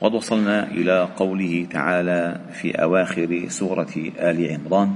[0.00, 4.94] وقد وصلنا إلى قوله تعالى في أواخر سورة آل عمران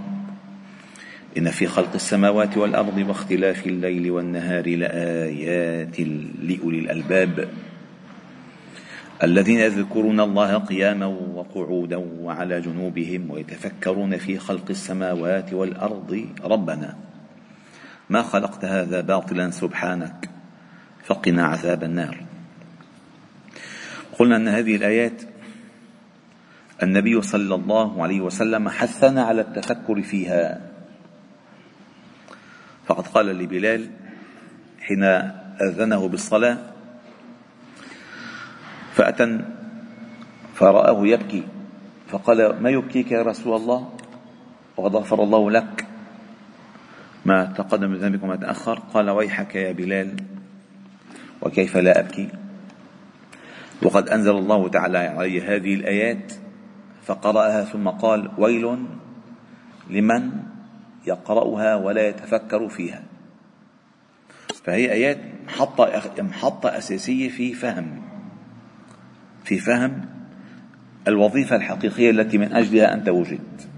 [1.38, 6.00] إن في خلق السماوات والأرض واختلاف الليل والنهار لآيات
[6.42, 7.48] لأولي الألباب.
[9.22, 16.96] الذين يذكرون الله قياما وقعودا وعلى جنوبهم ويتفكرون في خلق السماوات والأرض ربنا
[18.10, 20.30] ما خلقت هذا باطلا سبحانك
[21.04, 22.29] فقنا عذاب النار.
[24.20, 25.22] قلنا أن هذه الآيات
[26.82, 30.60] النبي صلى الله عليه وسلم حثنا على التفكر فيها.
[32.86, 33.90] فقد قال لبلال
[34.80, 35.04] حين
[35.64, 36.58] أذنه بالصلاة
[38.92, 39.40] فأتى
[40.54, 41.42] فرآه يبكي
[42.08, 43.92] فقال ما يبكيك يا رسول الله؟
[44.76, 45.86] وقد غفر الله لك
[47.24, 48.78] ما تقدم من ذنبك وما تأخر.
[48.78, 50.16] قال ويحك يا بلال
[51.42, 52.39] وكيف لا أبكي؟
[53.82, 56.32] وقد أنزل الله تعالى عليه هذه الآيات
[57.02, 58.86] فقرأها ثم قال ويل
[59.90, 60.30] لمن
[61.06, 63.02] يقرأها ولا يتفكر فيها.
[64.64, 68.02] فهي آيات محطة محطة أساسية في فهم
[69.44, 70.04] في فهم
[71.08, 73.68] الوظيفة الحقيقية التي من أجلها أنت وجدت.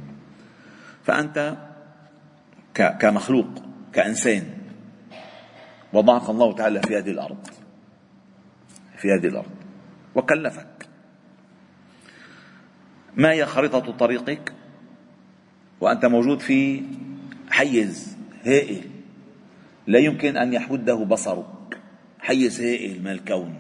[1.05, 1.57] فأنت
[2.75, 3.49] كمخلوق
[3.93, 4.45] كإنسان
[5.93, 7.47] وضعك الله تعالى في هذه الأرض
[8.97, 9.62] في هذه الأرض.
[10.15, 10.89] وكلفك.
[13.17, 14.53] ما هي خريطة طريقك؟
[15.81, 16.83] وأنت موجود في
[17.51, 18.83] حيز هائل.
[19.87, 21.79] لا يمكن أن يحده بصرك.
[22.19, 23.55] حيز هائل من الكون.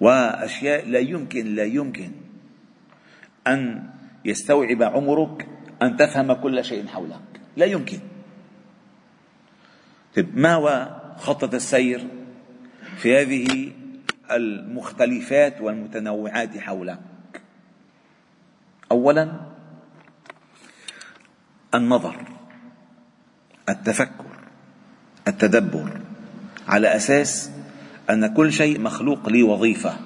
[0.00, 2.10] وأشياء لا يمكن لا يمكن
[3.46, 3.90] أن
[4.24, 5.48] يستوعب عمرك
[5.82, 7.40] أن تفهم كل شيء حولك.
[7.56, 7.98] لا يمكن.
[10.16, 12.06] طيب ما هو خطة السير
[12.96, 13.72] في هذه
[14.30, 16.98] المختلفات والمتنوعات حولك.
[18.90, 19.40] اولا
[21.74, 22.16] النظر
[23.68, 24.24] التفكر
[25.28, 26.00] التدبر
[26.68, 27.50] على أساس
[28.10, 29.96] أن كل شيء مخلوق لوظيفه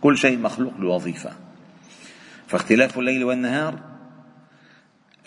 [0.00, 1.32] كل شيء مخلوق لوظيفه
[2.46, 3.78] فاختلاف الليل والنهار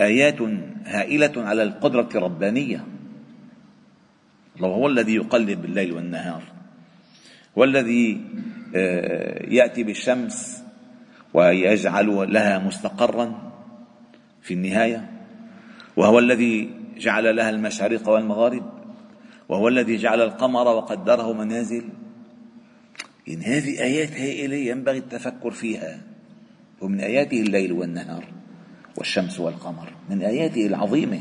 [0.02, 0.42] آيات
[0.86, 2.86] هائلة على القدرة الربانية.
[4.57, 6.44] الله هو الذي يقلب الليل والنهار.
[7.55, 8.21] والذي
[8.75, 10.63] آه، يأتي بالشمس
[11.33, 13.51] ويجعل لها مستقرا
[14.41, 15.11] في النهاية
[15.97, 18.75] وهو الذي جعل لها المشارق والمغارب
[19.49, 21.83] وهو الذي جعل القمر وقدره منازل.
[23.29, 26.01] إن هذه آيات هائلة ينبغي التفكر فيها.
[26.81, 28.25] ومن آياته الليل والنهار
[28.97, 29.91] والشمس والقمر.
[30.09, 31.19] من آياته العظيمة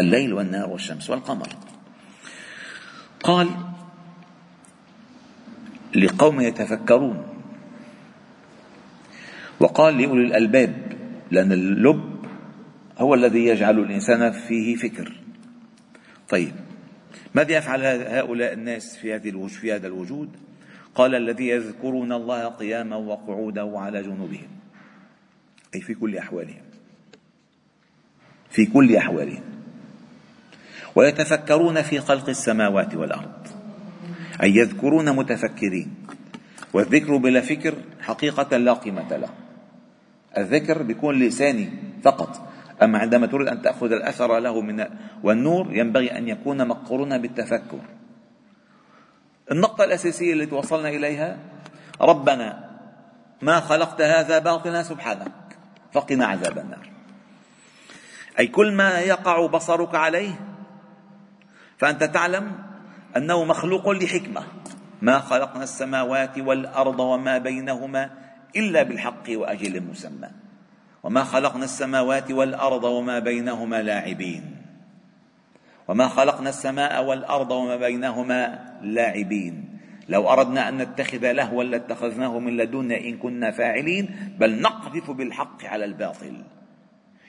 [0.00, 1.48] الليل والنهار والشمس والقمر.
[3.22, 3.48] قال
[6.00, 7.26] لقوم يتفكرون.
[9.60, 10.92] وقال لأولي الألباب
[11.30, 12.18] لأن اللب
[12.98, 15.12] هو الذي يجعل الإنسان فيه فكر.
[16.28, 16.52] طيب
[17.34, 20.28] ماذا يفعل هؤلاء الناس في هذه في هذا الوجود؟
[20.94, 24.48] قال الذي يذكرون الله قياما وقعودا وعلى جنوبهم.
[25.74, 26.62] أي في كل أحوالهم.
[28.50, 29.42] في كل أحوالهم.
[30.94, 33.47] ويتفكرون في خلق السماوات والأرض.
[34.42, 35.94] أي يذكرون متفكرين.
[36.72, 39.28] والذكر بلا فكر حقيقة لا قيمة له.
[40.38, 41.70] الذكر بيكون لساني
[42.04, 42.48] فقط.
[42.82, 44.86] أما عندما تريد أن تأخذ الأثر له من
[45.22, 47.80] والنور ينبغي أن يكون مقرونا بالتفكر.
[49.52, 51.38] النقطة الأساسية التي وصلنا إليها
[52.00, 52.70] ربنا
[53.42, 55.32] ما خلقت هذا باطلا سبحانك
[55.92, 56.90] فقنا عذاب النار.
[58.38, 60.40] أي كل ما يقع بصرك عليه
[61.78, 62.67] فأنت تعلم
[63.16, 64.42] أنه مخلوق لحكمة.
[65.02, 68.10] ما خلقنا السماوات والأرض وما بينهما
[68.56, 70.28] إلا بالحق وأجل مسمى.
[71.02, 74.56] وما خلقنا السماوات والأرض وما بينهما لاعبين.
[75.88, 79.78] وما خلقنا السماء والأرض وما بينهما لاعبين.
[80.08, 85.84] لو أردنا أن نتخذ لهوا لاتخذناه من لدنا إن كنا فاعلين بل نقذف بالحق على
[85.84, 86.44] الباطل.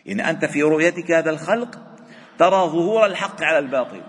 [0.10, 1.80] إن أنت في رؤيتك هذا الخلق
[2.38, 4.02] ترى ظهور الحق على الباطل.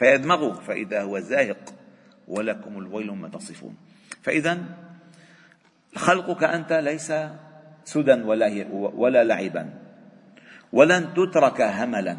[0.00, 1.74] فيدمغه فإذا هو زاهق
[2.28, 3.76] ولكم الويل مما تصفون.
[4.22, 4.58] فإذا
[5.96, 7.12] خلقك أنت ليس
[7.84, 9.70] سدى ولا, ولا لعبا.
[10.72, 12.16] ولن تترك هملا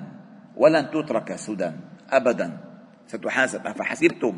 [0.56, 1.72] ولن تترك سدى
[2.10, 2.58] أبدا.
[3.08, 4.38] ستحاسب أفحسبتم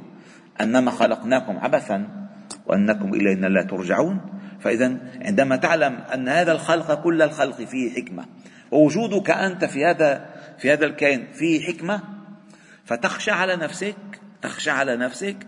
[0.61, 2.27] أنما خلقناكم عبثا
[2.65, 4.21] وأنكم إلينا لا ترجعون.
[4.59, 8.25] فإذا عندما تعلم أن هذا الخلق كل الخلق فيه حكمة
[8.71, 12.22] ووجودك أنت في هذا في هذا الكائن فيه حكمة
[12.85, 13.95] فتخشى على نفسك
[14.41, 15.47] تخشى على نفسك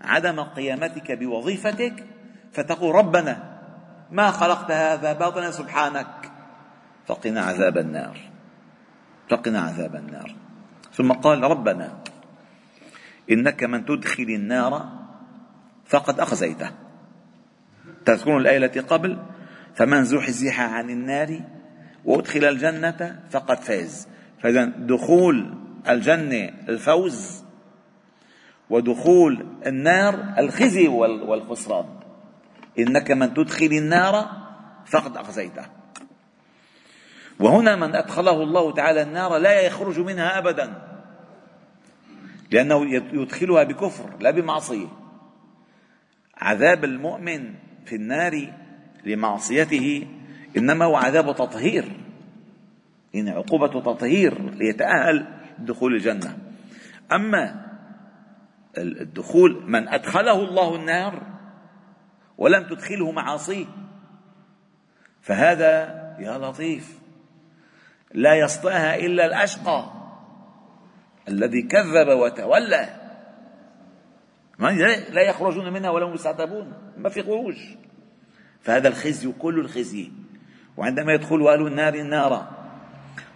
[0.00, 2.06] عدم قيامتك بوظيفتك
[2.52, 3.60] فتقول ربنا
[4.10, 6.30] ما خلقت هذا باطلا سبحانك.
[7.06, 8.18] فقنا عذاب النار.
[9.30, 10.34] فقنا عذاب النار.
[10.92, 11.98] ثم قال ربنا
[13.30, 14.88] إنك من تدخل النار
[15.86, 16.70] فقد أخزيته.
[18.04, 19.18] تذكرون الآية التي قبل؟
[19.74, 21.40] فمن زحزح عن النار
[22.04, 24.08] وأدخل الجنة فقد فاز.
[24.42, 25.54] فإذا دخول
[25.88, 27.44] الجنة الفوز
[28.70, 31.86] ودخول النار الخزي والخسران.
[32.78, 34.30] إنك من تدخل النار
[34.86, 35.66] فقد أخزيته.
[37.40, 40.82] وهنا من أدخله الله تعالى النار لا يخرج منها أبدا
[42.50, 44.86] لأنه يدخلها بكفر لا بمعصية.
[46.36, 47.54] عذاب المؤمن
[47.86, 48.52] في النار
[49.04, 50.06] لمعصيته
[50.56, 51.84] إنما هو عذاب تطهير.
[53.14, 56.38] يعني عقوبة تطهير ليتأهل دخول الجنة.
[57.12, 57.66] أما
[58.78, 61.22] الدخول من أدخله الله النار
[62.38, 63.66] ولم تدخله معاصيه
[65.20, 65.70] فهذا
[66.18, 66.98] يا لطيف.
[68.14, 69.90] لا يسطأها إلا الأشقى
[71.28, 72.96] الذي كذب وتولى.
[75.10, 77.56] لا يخرجون منها ولهم يستعتبون ما في خروج.
[78.60, 80.12] فهذا الخزي كل الخزي.
[80.76, 82.59] وعندما يدخلوا أهل النار النار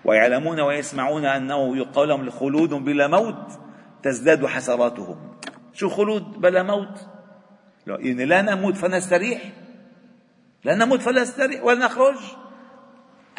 [0.04, 3.60] ويعلمون ويسمعون أنه يقال لهم خلود بلا موت
[4.02, 5.16] تزداد حسراتهم.
[5.72, 7.06] شو خلود بلا موت؟
[7.86, 9.52] يعني لا نموت فنستريح.
[10.64, 12.16] لا نموت فنستريح ولا نخرج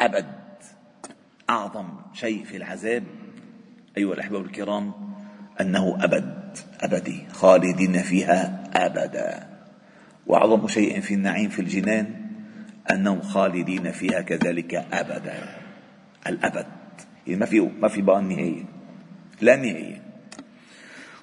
[0.00, 0.26] أبد.
[1.50, 3.04] أعظم شيء في العذاب
[3.98, 4.92] أيها الأحباب الكرام
[5.60, 6.58] أنه أبد.
[6.80, 7.26] أبدي.
[7.32, 9.48] خالدين فيها أبدا.
[10.26, 12.26] وأعظم شيء في النعيم في الجنان
[12.90, 15.65] أنهم خالدين فيها كذلك أبدا.
[16.28, 16.66] الأبد.
[17.26, 18.64] يعني ما في ما في بقى النهاية
[19.40, 20.02] لا نهاية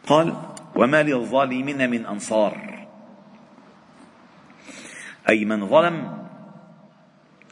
[0.08, 0.34] قال
[0.76, 2.88] وما للظالمين من أنصار.
[5.30, 6.28] أي من ظلم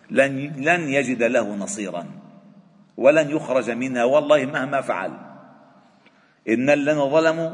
[0.09, 2.05] لن لن يجد له نصيرا
[2.97, 4.03] ولن يخرج منها.
[4.03, 5.11] والله مهما فعل.
[6.49, 7.49] إن الذين ظلموا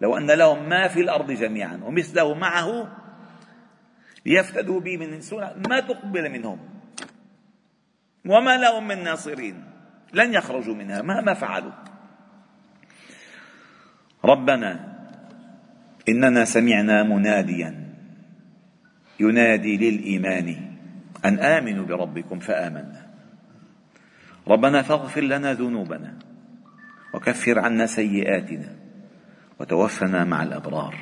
[0.00, 2.96] لو أن لهم ما في الأرض جميعا ومثله معه
[4.26, 6.69] ليفتدوا به من سوء ما تقبل منهم.
[8.26, 9.64] وما لهم من ناصرين.
[10.12, 11.72] لن يخرجوا منها مهما فعلوا.
[14.24, 14.98] ربنا
[16.08, 17.90] إننا سمعنا مناديا.
[19.20, 20.76] ينادي للإيمان
[21.24, 23.06] أن آمنوا بربكم فآمنا.
[24.48, 26.18] ربنا فاغفر لنا ذنوبنا
[27.14, 28.76] وكفر عنا سيئاتنا
[29.60, 30.94] وتوفنا مع الأبرار.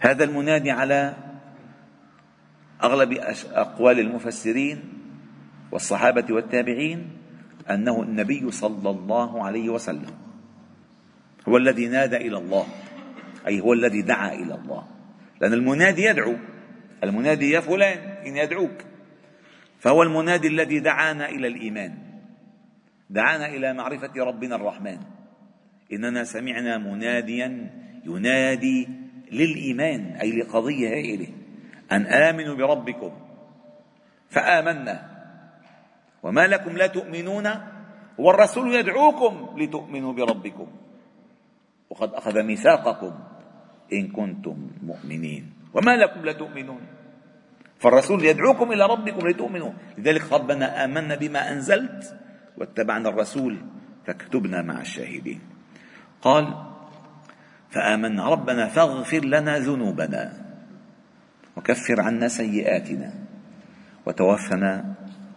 [0.00, 1.14] هذا المنادي على
[2.82, 3.12] أغلب
[3.52, 4.95] أقوال المفسرين
[5.76, 7.10] والصحابة والتابعين
[7.70, 10.14] أنه النبي صلى الله عليه وسلم
[11.48, 12.66] هو الذي نادى إلى الله
[13.46, 14.86] أي هو الذي دعا إلى الله.
[15.40, 16.36] لأن المنادي يدعو
[17.04, 18.84] المنادي يا فلان إن يدعوك.
[19.78, 21.94] فهو المنادي الذي دعانا إلى الإيمان
[23.10, 24.98] دعانا إلى معرفة ربنا الرحمن.
[25.92, 27.70] إننا سمعنا مناديا
[28.04, 28.88] ينادي
[29.32, 31.28] للإيمان أي لقضية هائلة
[31.92, 33.12] أن آمنوا بربكم.
[34.30, 35.15] فآمنا.
[36.26, 37.46] وما لكم لا تؤمنون
[38.18, 40.68] والرسول يدعوكم لتؤمنوا بربكم.
[41.90, 43.12] وقد أخذ ميثاقكم
[43.92, 45.70] إن كنتم مؤمنين.
[45.74, 46.82] وما لكم لا تؤمنون.
[47.78, 49.72] فالرسول يدعوكم إلى ربكم لتؤمنوا.
[49.98, 52.18] لذلك ربنا آمنا بما أنزلت
[52.58, 53.62] واتبعنا الرسول
[54.06, 55.40] فاكتبنا مع الشاهدين.
[56.22, 56.46] قال
[57.70, 60.32] فآمنا ربنا فاغفر لنا ذنوبنا
[61.56, 63.10] وكفر عنا سيئاتنا
[64.06, 64.95] وتوفنا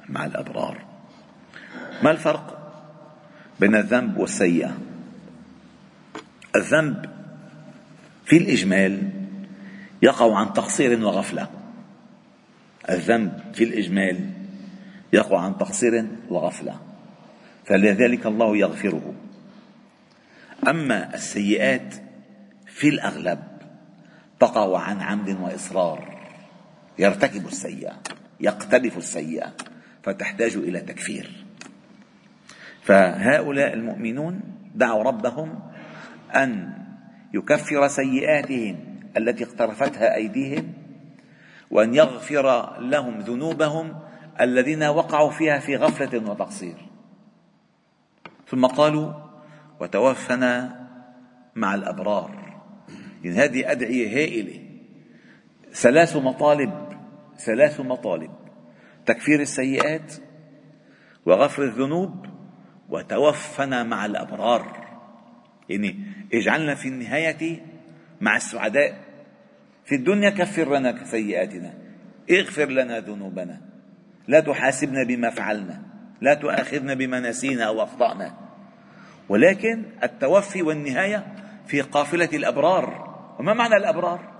[0.10, 0.86] مع الأبرار.
[2.04, 2.60] ما الفرق
[3.60, 4.78] بين الذنب والسيئة؟
[6.56, 7.10] الذنب
[8.25, 9.10] في الإجمال
[10.01, 11.50] يقع عن تقصير وغفلة.
[12.89, 14.30] الذنب في الإجمال
[15.13, 16.80] يقع عن تقصير وغفلة
[17.66, 19.13] فلذلك الله يغفره.
[20.68, 21.96] أما السيئات
[22.66, 23.39] في الأغلب
[24.39, 26.20] تقع عن عمد وإصرار.
[27.00, 27.94] يرتكب السيئة
[28.39, 29.54] يقترف السيئة.
[30.03, 31.46] فتحتاج إلى تكفير.
[32.82, 34.41] فهؤلاء المؤمنون
[34.75, 35.60] دعوا ربهم
[36.36, 36.74] أن
[37.34, 38.77] يكفر سيئاتهم
[39.18, 40.74] التي اقترفتها أيديهم
[41.72, 44.00] وأن يغفر لهم ذنوبهم
[44.41, 46.75] الذين وقعوا فيها في غفلة وتقصير.
[48.48, 49.13] ثم قالوا
[49.79, 50.79] وتوفنا
[51.56, 52.62] مع الأبرار.
[53.24, 54.60] يعني هذه أدعية هائلة.
[55.74, 56.74] ثلاث مطالب
[57.38, 58.32] ثلاث مطالب.
[59.10, 60.13] تكفير السيئات
[61.25, 62.25] وغفر الذنوب
[62.89, 64.88] وتوفنا مع الأبرار.
[65.70, 65.96] يعني
[66.34, 67.62] اجعلنا في النهاية
[68.22, 69.04] مع السعداء.
[69.86, 71.74] في الدنيا كفر لنا سيئاتنا
[72.32, 73.62] اغفر لنا ذنوبنا.
[74.28, 75.82] لا تحاسبنا بما فعلنا
[76.22, 78.38] لا تؤاخذنا بما نسينا أو أخطأنا.
[79.30, 81.36] ولكن التوفي والنهاية
[81.68, 83.10] في قافلة الأبرار.
[83.39, 84.39] وما معنى الأبرار؟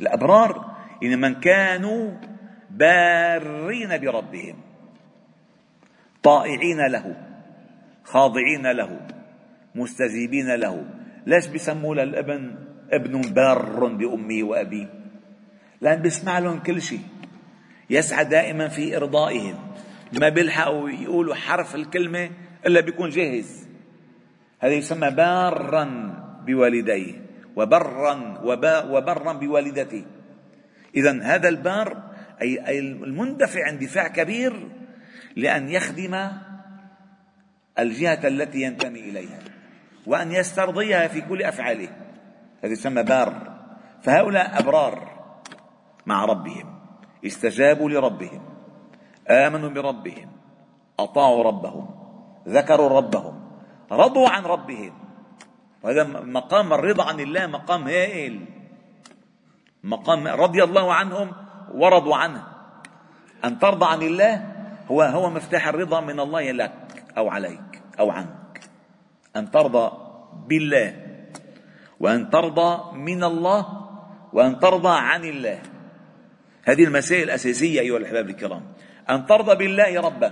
[0.00, 2.35] الأبرار إن من كانوا
[2.76, 4.56] بارين بربهم.
[6.22, 7.16] طائعين له.
[8.04, 9.00] خاضعين له.
[9.74, 10.84] مستجيبين له.
[11.26, 12.54] ليش بيسموا للابن؟
[12.92, 14.88] ابن بار بأمه وأبيه.
[15.80, 17.00] لأن بيسمع لهم كل شيء.
[17.90, 19.56] يسعى دائما في إرضائهم.
[20.12, 22.30] ما بيلحقوا يقولوا حرف الكلمة
[22.66, 23.68] إلا بيكون جاهز.
[24.60, 25.84] هذا يسمى بارا
[26.46, 27.26] بوالديه.
[27.56, 28.40] وبرا
[28.90, 30.04] وبرا بوالدته.
[30.96, 34.68] إذا هذا البار أي المندفع اندفاع كبير
[35.36, 36.28] لأن يخدم
[37.78, 39.38] الجهة التي ينتمي إليها
[40.06, 41.88] وأن يسترضيها في كل أفعاله.
[42.64, 43.56] هذا يسمى بار.
[44.02, 45.08] فهؤلاء أبرار
[46.06, 46.78] مع ربهم
[47.26, 48.42] استجابوا لربهم
[49.30, 50.32] آمنوا بربهم
[50.98, 51.88] أطاعوا ربهم
[52.48, 53.50] ذكروا ربهم
[53.92, 54.92] رضوا عن ربهم.
[55.82, 58.46] وهذا مقام الرضا عن الله مقام هائل.
[59.84, 61.45] مقام رضي الله عنهم
[61.76, 62.42] ورضوا عنه.
[63.44, 64.54] أن ترضى عن الله
[64.90, 68.60] هو هو مفتاح الرضا من الله لك أو عليك أو عنك.
[69.36, 69.92] أن ترضى
[70.46, 70.96] بالله
[72.00, 73.88] وأن ترضى من الله
[74.32, 75.58] وأن ترضى عن الله.
[76.64, 78.62] هذه المسائل الأساسية أيها الأحباب الكرام.
[79.10, 80.30] أن ترضى بالله ربا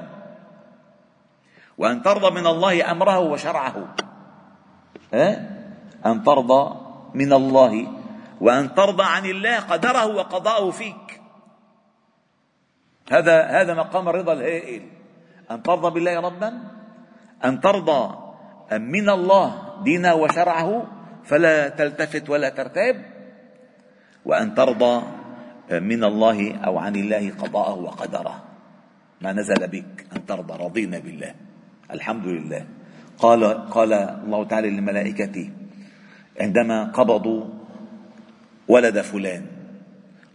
[1.78, 3.94] وأن ترضى من الله أمره وشرعه.
[5.14, 5.50] ها؟
[6.06, 6.76] أن ترضى
[7.14, 7.86] من الله
[8.40, 11.23] وأن ترضى عن الله قدره وقضاءه فيك.
[13.10, 14.82] هذا هذا مقام الرضا الهائل.
[15.50, 16.50] أن ترضى بالله ربا
[17.44, 18.02] أن ترضى
[18.72, 19.48] من الله
[19.84, 20.86] دينه وشرعه
[21.24, 22.96] فلا تلتفت ولا ترتاب
[24.24, 25.02] وأن ترضى
[25.70, 28.36] من الله أو عن الله قضاءه وقدره.
[29.20, 31.34] ما نزل بك أن ترضى رضينا بالله.
[31.90, 32.62] الحمد لله.
[33.18, 35.50] قال قال الله تعالى للملائكة
[36.40, 37.44] عندما قبضوا
[38.68, 39.46] ولد فلان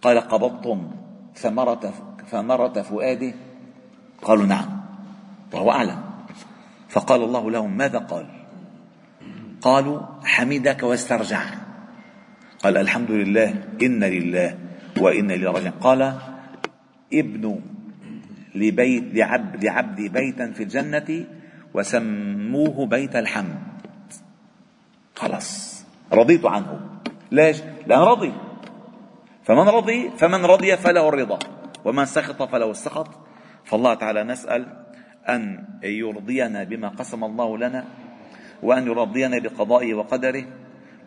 [0.01, 0.91] قال قبضتم
[1.35, 1.93] ثمرة
[2.31, 3.33] ثمرة فؤاده؟
[4.21, 4.81] قالوا نعم
[5.53, 6.01] وهو أعلم.
[6.89, 8.25] فقال الله لهم ماذا قال؟
[9.61, 11.43] قالوا حمدك واسترجع
[12.63, 13.49] قال الحمد لله
[13.81, 14.57] إن لله
[14.97, 15.71] وإن راجعون.
[15.81, 16.01] قال
[17.13, 17.59] ابن
[18.55, 21.25] لبيت لعبد لعبدي بيتا في الجنة
[21.73, 23.59] وسموه بيت الحمد.
[25.15, 25.49] خلاص
[26.13, 26.79] رضيت عنه.
[27.31, 27.57] ليش؟
[27.87, 28.33] لأن رضي.
[29.43, 31.39] فمن رضي فمن رضي فله الرضا.
[31.85, 33.09] ومن سخط فله السخط
[33.65, 34.61] فالله تعالى نسأل
[35.29, 37.85] أن يرضينا بما قسم الله لنا
[38.63, 40.45] وأن يرضينا بقضائه وقدره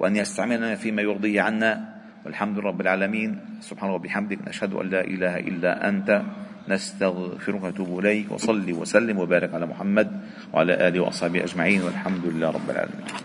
[0.01, 1.93] وأن يستعملنا فيما يرضيه عنا.
[2.25, 3.61] والحمد لله رب العالمين.
[3.61, 6.23] سبحانه وبحمدك نشهد أن لا إله إلا أنت.
[6.69, 8.33] نستغفرك ونتوب إليك.
[8.33, 10.09] وصلي وسلم وبارك على محمد
[10.53, 11.83] وعلى آله وأصحابه أجمعين.
[11.83, 13.22] والحمد لله رب العالمين.